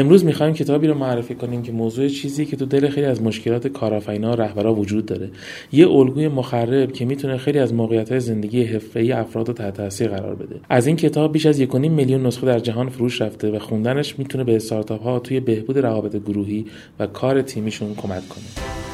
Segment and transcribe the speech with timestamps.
[0.00, 3.66] امروز می‌خوایم کتابی رو معرفی کنیم که موضوع چیزی که تو دل خیلی از مشکلات
[3.66, 5.30] کارآفرینا و رهبرا وجود داره.
[5.72, 10.34] یه الگوی مخرب که می‌تونه خیلی از موقعیت زندگی حرفه‌ای افراد رو تحت تاثیر قرار
[10.34, 10.60] بده.
[10.68, 14.44] از این کتاب بیش از 1.5 میلیون نسخه در جهان فروش رفته و خوندنش می‌تونه
[14.44, 16.66] به استارتاپ ها توی بهبود روابط گروهی
[16.98, 18.85] و کار تیمیشون کمک کنه.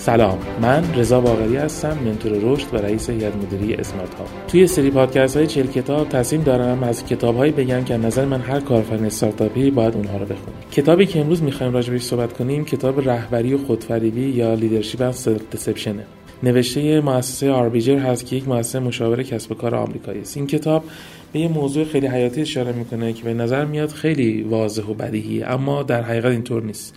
[0.00, 4.90] سلام من رضا باقری هستم منتور رشد و رئیس هیئت مدیره SmartUp ها توی سری
[4.90, 9.70] پادکست های 40 کتاب تصمیم دارم از کتابهایی بگم که نظر من هر کارآفرین استارتاپی
[9.70, 10.56] باید اونها رو بخونه.
[10.72, 16.00] کتابی که امروز می‌خوایم راجبش صحبت کنیم کتاب رهبری و خودفریبی یا Leadership and Self-Deception
[16.00, 16.04] ـه
[16.42, 20.36] نوشته مؤسسه آربیجر هست که یک مؤسسه مشاور کسب و کار آمریکایی است.
[20.36, 20.84] این کتاب
[21.32, 25.42] به یه موضوع خیلی حیاتی اشاره می‌کنه که به نظر میاد خیلی واضح و بدیهی
[25.42, 26.94] اما در حقیقت اینطور نیست.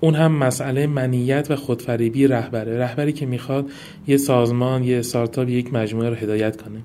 [0.00, 2.78] اون هم مسئله منیت و خودفریبی رهبره.
[2.78, 3.70] رهبری که می‌خواد
[4.06, 6.78] یه سازمان یه استارتاپ یک مجموعه رو هدایت کنه.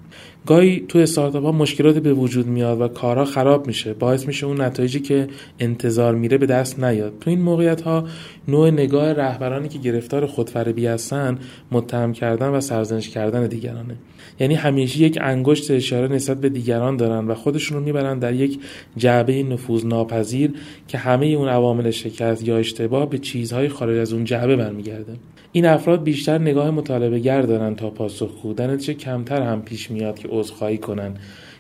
[0.46, 3.94] گاهی تو استارتاپ ها مشکلاتی به وجود میاد و کارها خراب میشه.
[3.94, 5.28] باعث میشه اون نتایجی که
[5.60, 7.14] انتظار میره به دست نیاد.
[7.22, 8.08] تو این موقعیت ها
[8.48, 11.38] نوع نگاه رهبرانی که گرفتار خودفریبی هستن
[11.72, 13.96] متهم کردن و سرزنش کردن دیگرانه.
[14.40, 18.60] یعنی همیشه یک انگشت اشاره نسبت به دیگران دارن و خودشون رو می‌برن در یک
[18.98, 20.54] جعبه نفوذ ناپذیر
[20.88, 25.14] که همه اون عوامل شکست یا اشتباه به چیزهای خارج از اون جعبه برمیگرده.
[25.52, 30.20] این افراد بیشتر نگاه مطالبه گر دارن تا پاسخگو در نتیجه کمتر هم پیش میاد
[30.20, 31.14] که عذرخواهی کنن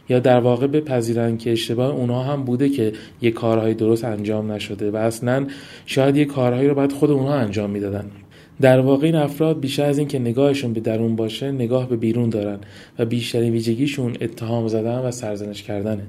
[0.09, 4.91] یا در واقع بپذیرن که اشتباه اونها هم بوده که یه کارهای درست انجام نشده
[4.91, 5.47] و اصلا
[5.85, 8.05] شاید یه کارهایی رو باید خود اونها انجام می‌دادن.
[8.61, 12.59] در واقع این افراد بیشتر از اینکه نگاهشون به درون باشه نگاه به بیرون دارن
[12.99, 16.03] و بیشترین ویژگیشون اتهام زدن و سرزنش کردنه.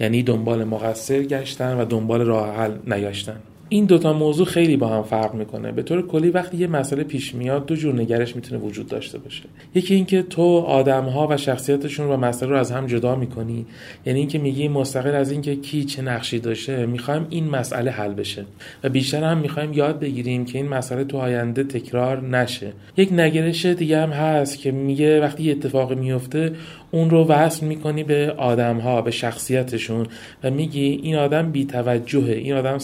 [0.00, 5.02] یعنی دنبال مقصر گشتن و دنبال راه حل نگشتن این دوتا موضوع خیلی با هم
[5.02, 5.72] فرق می‌کنه.
[5.72, 9.42] به طور کلی وقتی یه مسئله پیش میاد دو جور نگرش می‌تونه وجود داشته باشه.
[9.74, 13.66] یکی اینکه تو آدم ها و شخصیتشون و مسئله رو از هم جدا می‌کنی.
[14.06, 18.44] یعنی اینکه میگی مستقل از اینکه کی چه نقشی داشته می‌خوایم این مسئله حل بشه.
[18.84, 22.72] و بیشتر هم می‌خوایم یاد بگیریم که این مسئله تو آینده تکرار نشه.
[22.96, 26.52] یک نگرش دیگه هم هست که میگه وقتی یه اتفاقی میفته
[26.90, 30.06] اون رو وصل می‌کنی به آدم ها به شخصیتشون
[30.44, 32.78] و میگی این آدم بیتوجهه این آدم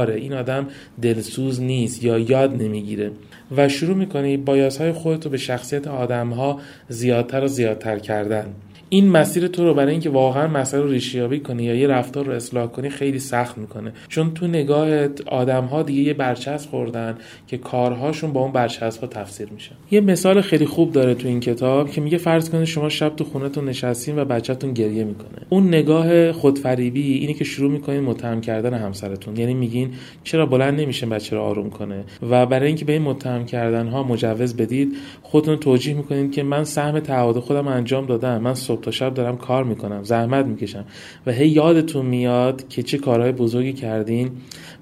[0.00, 0.66] سهلنگاره این آدم
[1.02, 3.10] دلسوز نیست یا یاد نمی‌گیره.
[3.56, 8.46] و شروع می‌کنی بایاسهای خودت رو به شخصیت آدم ها زیادتر و زیادتر کردن.
[8.92, 12.32] این مسیر تو رو برای اینکه واقعا مسئله رو ریشیابی کنی یا یه رفتار رو
[12.32, 13.92] اصلاح کنی خیلی سخت می‌کنه.
[14.08, 17.14] چون تو نگاه آدم ها دیگه یه برچسب خوردن
[17.46, 19.70] که کارهاشون با اون برچسب ها تفسیر میشه.
[19.90, 23.24] یه مثال خیلی خوب داره تو این کتاب که میگه فرض کنید شما شب تو
[23.24, 25.39] خونتون نشستین و بچهتون گریه می‌کنه.
[25.50, 29.36] اون نگاه خودفریبی اینه که شروع می‌کنین متهم کردن همسرتون.
[29.36, 29.90] یعنی میگین
[30.24, 34.02] چرا بلند نمیشه بچه رو آروم کنه؟ و برای اینکه به این متهم کردن ها
[34.02, 38.38] مجوز بدید خودتون توجیه می‌کنید که من سهم تعهد خودم انجام دادم.
[38.38, 40.84] من صبح تا شب دارم کار می‌کنم زحمت می‌کشم.
[41.26, 44.30] و هی یادتون میاد که چه کارهای بزرگی کردین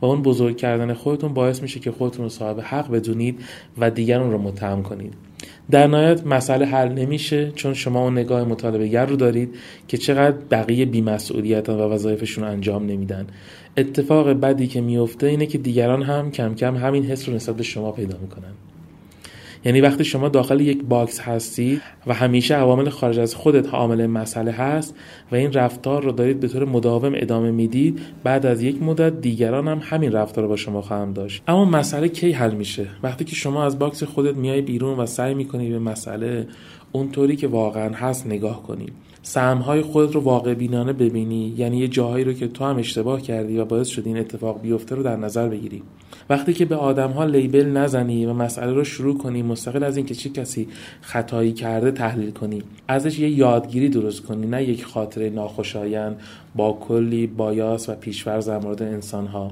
[0.01, 3.41] و اون بزرگ کردن خودتون باعث میشه که خودتون رو صاحب حق بدونید
[3.79, 5.28] و دیگران رو متهم کنید.
[5.71, 9.55] در نهایت مسئله حل نمیشه چون شما اون نگاه مطالبه گر رو دارید
[9.89, 13.27] که چقدر بقیه بیمسئولیتن و وظایفشون انجام نمیدن.
[13.77, 17.63] اتفاق بدی که میفته اینه که دیگران هم کم کم همین حس رو نسبت به
[17.63, 18.53] شما پیدا می‌کنن.
[19.65, 24.51] یعنی وقتی شما داخل یک box هستی و همیشه عوامل خارج از خودت عامل مسئله
[24.51, 24.95] هست
[25.33, 29.69] و این رفتار رو دارید به طور مداوم ادامه می‌دید بعد از یک مدت دیگران
[29.69, 31.43] هم همین رفتار رو با شما خواهم داشت.
[31.49, 35.35] اما مسئله کی حل میشه؟ وقتی که شما از box خودت میای بیرون و سعی
[35.35, 36.47] می‌کنی به مسئله
[36.93, 38.87] اونطوری که واقعا هست نگاه کنی.
[39.23, 43.59] سهمهای خودت رو واقع بینانه ببینی یعنی یه جاهایی رو که تو هم اشتباه کردی
[43.59, 45.83] و باعث شد این اتفاق بیفته رو در نظر بگیری.
[46.31, 50.15] وقتی که به آدم ها لیبل نزنی و مسئله رو شروع کنی مستقل از اینکه
[50.15, 50.69] چه کسی
[51.01, 52.63] خطایی کرده تحلیل کنی.
[52.89, 56.21] ازش یه یادگیری درست کنی نه یک خاطره ناخوشایند
[56.55, 59.51] با کلی بایاس و پیشورز در مورد انسان ها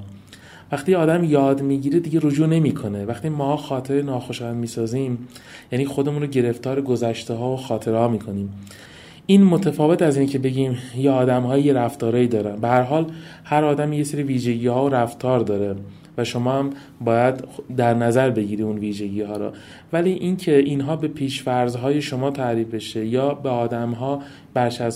[0.71, 3.05] وقتی آدم یاد می‌گیره دیگه رجوع نمی‌کنه.
[3.05, 5.27] وقتی ما خاطره ناخوشایند می‌سازیم
[5.71, 8.53] یعنی خودمون رو گرفتار گذشته ها و خاطره ها می‌کنیم.
[9.29, 12.55] این متفاوت از اینکه بگیم یه آدم های رفتارایی دارن.
[12.55, 13.11] به هر حال
[13.43, 15.75] هر آدم یه سری ویژگی ها و رفتار داره
[16.17, 16.69] و شما هم
[17.01, 17.43] باید
[17.77, 19.53] در نظر بگیری اون ویژگی ها را
[19.93, 24.21] ولی اینکه اینها به پیشفرض های شما تعریف بشه یا به آدم ها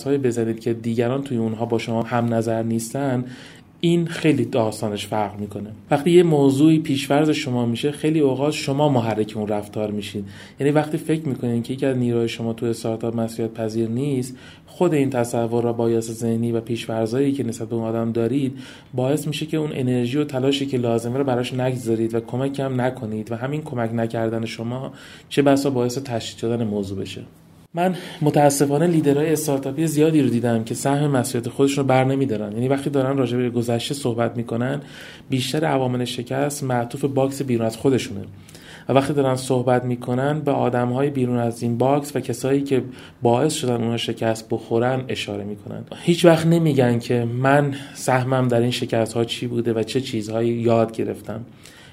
[0.04, 3.24] های بزنید که دیگران توی اونها با شما هم نظر نیستن
[3.84, 5.70] این خیلی داستانش فرق می‌کنه.
[5.90, 10.24] وقتی یه موضوعی پیشورز شما میشه خیلی اوقات شما محرک اون رفتار میشید
[10.60, 14.36] یعنی وقتی فکر می‌کنین که یکی از نیروهای شما توی استارتاپ مسئولیت پذیر نیست
[14.66, 18.58] خود این تصور و bias ذهنی و پیش‌داوری‌ای که نسبت به اون آدم دارید
[18.94, 22.80] باعث میشه که اون انرژی و تلاشی که لازمه رو براش نگذارید و کمک هم
[22.80, 24.92] نکنید و همین کمک نکردن شما
[25.28, 27.22] چه بسا باعث تشدید شدن موضوع بشه.
[27.74, 32.52] من متاسفانه لیدرهای استارتاپی زیادی رو دیدم که سهم مسئولیت خودشون رو بر نمیدارن.
[32.52, 34.80] یعنی وقتی دارن راجع به گذشته صحبت می‌کنن
[35.30, 38.20] بیشتر عوامل شکست معطوف box بیرون از خودشونه.
[38.88, 42.82] و وقتی دارن صحبت می‌کنن به آدم های بیرون از این box و کسایی که
[43.22, 45.84] باعث شدن اونها شکست بخورن اشاره می‌کنن.
[46.02, 50.48] هیچ وقت نمیگن که من سهمم در این شکست ها چی بوده و چه چیزهایی
[50.48, 51.40] یاد گرفتم.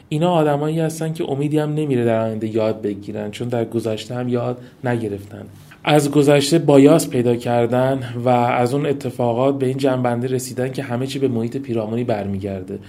[0.10, 4.30] اینا آدمایی هستن که امیدی هم نمیره در آینده یاد بگیرن چون در گذشته هم
[4.30, 5.46] یاد نگرفتن.
[5.90, 11.08] از گذشته bias پیدا کردن و از اون اتفاقات به این جمع‌بندی رسیدن که همه
[11.08, 12.80] چی به محیط پیرامونی برمیگرده.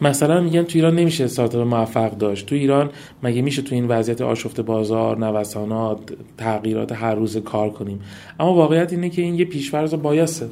[0.00, 2.46] مثلا میگن تو ایران نمیشه استارتاپ موفق داشت.
[2.46, 2.90] تو ایران
[3.22, 5.98] مگه میشه تو این وضعیت آشفت بازار نوسانات
[6.38, 8.00] تغییرات هر روز کار کنیم؟
[8.40, 10.48] اما واقعیت اینه که این یه پیشفرض بایاسه.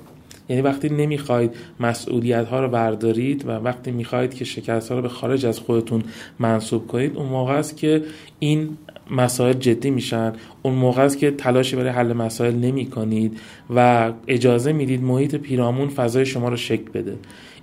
[0.49, 5.09] یعنی وقتی نمی‌خواید مسئولیت ها رو بردارید و وقتی می‌خواهید که شکست ها رو به
[5.09, 6.03] خارج از خودتون
[6.39, 8.03] منصوب کنید اون موقع است که
[8.39, 8.69] این
[9.11, 10.33] مسائل جدی میشن.
[10.63, 13.41] اون موقع است که تلاشی برای حل مسائل نمی کنید
[13.77, 17.17] و اجازه می‌دید محیط پیرامون فضای شما رو شکل بده.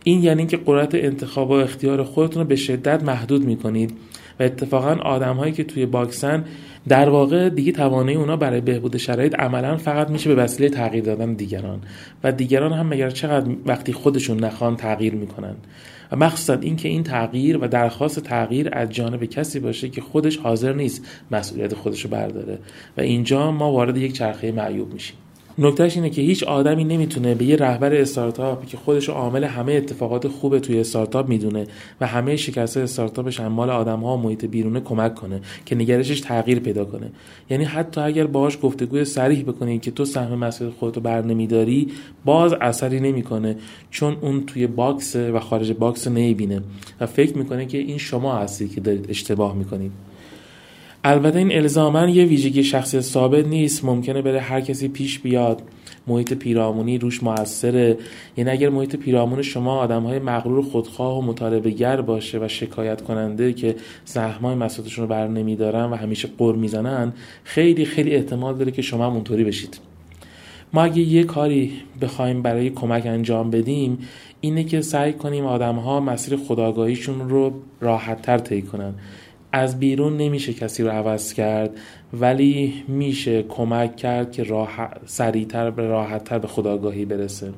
[0.03, 3.93] این یعنی که قدرت انتخاب و اختیار خودتون رو به شدت محدود می‌کنید.
[4.41, 6.45] و اتفاقا آدم هایی که توی باکسن
[6.87, 11.33] در واقع دیگه توانایی اونا برای بهبود شرایط عملا فقط میشه به وسیله تغییر دادن
[11.33, 11.81] دیگران.
[12.23, 15.55] و دیگران هم مگر چقدر وقتی خودشون نخوان تغییر می‌کنن؟
[16.11, 20.73] و مخصوصا اینکه این تغییر و درخواست تغییر از جانب کسی باشه که خودش حاضر
[20.73, 22.59] نیست مسئولیت خودش رو برداره.
[22.97, 25.17] و اینجا ما وارد یک چرخه معیوب میشیم.
[25.57, 30.27] نکتهش اینه که هیچ آدمی نمی‌تونه به یه رهبر استارتاپ که خودش عامل همه اتفاقات
[30.27, 31.67] خوبه توی استارتاپ می‌دونه
[32.01, 36.59] و همه شکست استارتاپش مال آدم ها و محیط بیرونه کمک کنه که نگرشش تغییر
[36.59, 37.11] پیدا کنه.
[37.49, 41.87] یعنی حتی اگر باهاش گفتگوی صریح بکنی که تو سهم مسئولیت خودتو بر نمیداری
[42.25, 43.55] باز اثری نمی‌کنه
[43.91, 46.61] چون اون توی box و خارج box نمی‌بینه.
[46.99, 49.91] و فکر می‌کنه که این شما هستی که دارید اشتباه می‌کنید.
[51.03, 53.85] البته این الزاما یه ویژگی شخصی ثابت نیست.
[53.85, 55.61] ممکنه بره هر کسی پیش بیاد.
[56.07, 57.97] محیط پیرامونی روش موثره.
[58.37, 63.01] یعنی اگر محیط پیرامون شما آدم های مغرور خودخواه و مطالبه گر باشه و شکایت
[63.01, 63.75] کننده که
[64.05, 67.13] زحمای مسئولیتشون رو بر نمیدارن و همیشه قر می‌زنن
[67.43, 69.79] خیلی خیلی احتمال داره که شما اونطوری بشید.
[70.73, 73.97] ما اگه یه کاری بخوایم برای کمک انجام بدیم
[74.41, 78.93] اینه که سعی کنیم آدم ها مسیر خداگاهیشون رو راحت تر طی کنن.
[79.51, 81.69] از بیرون نمیشه کسی رو عوض کرد
[82.13, 84.69] ولی میشه کمک کرد که راه
[85.05, 87.53] سریعتر به راحتتر به خداگاهی برسه.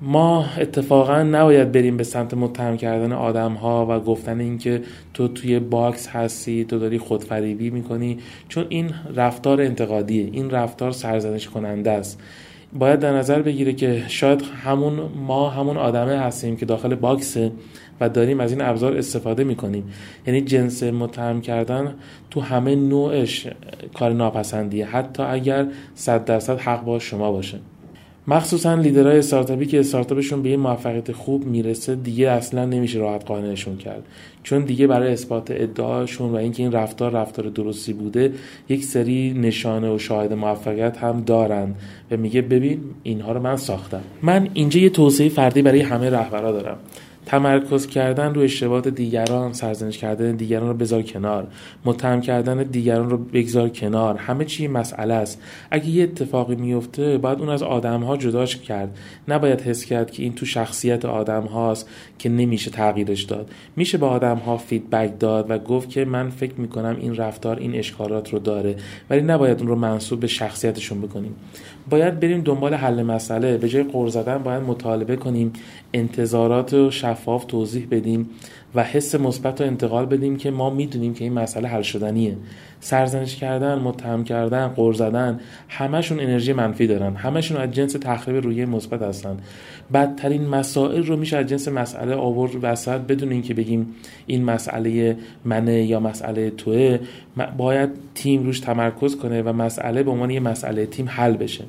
[0.00, 4.82] ما اتفاقا نباید بریم به سمت متهم کردن آدم ها و گفتن اینکه
[5.14, 8.18] تو توی باکس هستی تو داری خودفریبی می‌کنی
[8.48, 12.20] چون این رفتار انتقادیه این رفتار سرزنش کننده است.
[12.72, 17.52] باید در نظر بگیره که شاید همون ما همون آدمه هستیم که داخل باکسه.
[18.00, 19.84] و داریم از این ابزار استفاده می‌کنیم.
[20.26, 21.94] یعنی جنس متهم کردن
[22.30, 23.46] تو همه نوعش
[23.94, 24.86] کار ناپسندیه.
[24.86, 27.58] حتی اگر صد درصد حق با شما باشه.
[28.28, 33.76] مخصوصا لیدرهای استارتاپی که استارتاپشون به یه موفقیت خوب می‌رسه دیگه اصلا نمیشه راحت قانعشون
[33.76, 34.02] کرد.
[34.42, 38.32] چون دیگه برای اثبات ادعاشون و اینکه این رفتار رفتار درستی بوده
[38.68, 41.74] یک سری نشانه و شاهد موفقیت هم دارن
[42.10, 44.02] و میگه ببین اینها رو من ساختم.
[44.22, 46.76] من اینجا یه توصیه فردی برای همه رهبرا دارم.
[47.26, 51.46] تمرکز کردن روی اشتباهات دیگران سرزنش کردن دیگران رو بذار کنار
[51.84, 55.42] متهم کردن دیگران رو بگذار کنار همه چی مسئله است.
[55.70, 58.98] اگه یه اتفاقی میفته باید اون از آدم ها جداش کرد.
[59.28, 63.50] نباید حس کرد که این تو شخصیت آدم هاست که نمیشه تغییرش داد.
[63.76, 67.74] میشه به آدم ها فیدبک داد و گفت که من فکر می‌کنم این رفتار این
[67.74, 68.76] اشکالات رو داره
[69.10, 71.34] ولی نباید اون رو منصوب به شخصیتشون بکنیم.
[71.90, 73.56] باید بریم دنبال حل مسئله.
[73.56, 75.52] به جای قرض زدن باید مطالبه کنیم.
[75.92, 78.30] انتظارات و شفاف توضیح بدیم
[78.74, 82.36] و حس مثبت رو انتقال بدیم که ما می‌دونیم که این مسئله حل شدنیه.
[82.80, 87.14] سرزنش کردن متهم کردن قر زدن همشون انرژی منفی دارن.
[87.16, 89.36] همشون از جنس تخریب روی مثبت هستن.
[89.94, 93.94] بدترین مسائل رو میشه از جنس مسئله آورد وسط بدون اینکه بگیم
[94.26, 96.98] این مسئله منه یا مسئله توه.
[97.56, 101.64] باید تیم روش تمرکز کنه و مسئله به عنوان یه مسئله تیم حل بشه.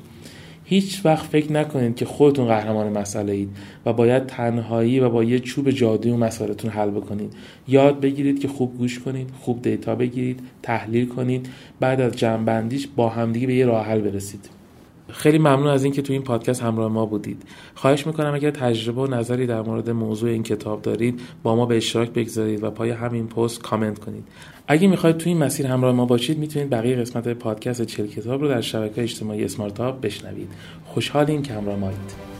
[0.70, 3.48] هیچ وقت فکر نکنید که خودتون قهرمان مسئله اید
[3.86, 7.32] و باید تنهایی و با یه چوب جادویی مسئلهتون حل بکنید.
[7.68, 11.48] یاد بگیرید که خوب گوش کنید خوب دیتا بگیرید تحلیل کنید
[11.80, 14.57] بعد از جمعبندیش با همدیگه به یه راه حل برسید.
[15.08, 17.42] خیلی ممنون از اینکه تو این پادکست همراه ما بودید.
[17.74, 21.76] خواهش می‌کنم اگر تجربه و نظری در مورد موضوع این کتاب دارید با ما به
[21.76, 24.24] اشتراک بگذارید و پای همین پست کامنت کنید.
[24.68, 28.48] اگه می‌خواید تو این مسیر همراه ما باشید می‌تونید بقیه قسمت پادکست چل کتاب رو
[28.48, 30.48] در شبکه اجتماعی اسمارت بشنوید.
[30.84, 32.37] خوشحالیم که همراه مایید